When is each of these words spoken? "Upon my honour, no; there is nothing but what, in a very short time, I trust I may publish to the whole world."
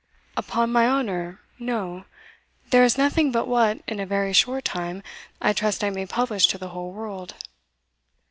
"Upon 0.35 0.71
my 0.71 0.87
honour, 0.87 1.41
no; 1.59 2.05
there 2.71 2.83
is 2.83 2.97
nothing 2.97 3.31
but 3.31 3.47
what, 3.47 3.81
in 3.87 3.99
a 3.99 4.05
very 4.07 4.33
short 4.33 4.65
time, 4.65 5.03
I 5.39 5.53
trust 5.53 5.83
I 5.83 5.91
may 5.91 6.07
publish 6.07 6.47
to 6.47 6.57
the 6.57 6.69
whole 6.69 6.91
world." 6.91 7.35